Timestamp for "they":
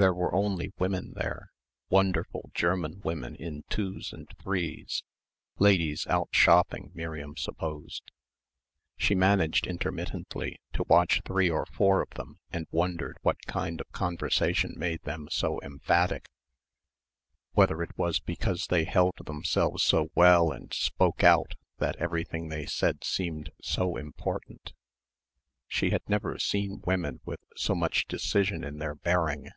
18.68-18.84, 22.50-22.66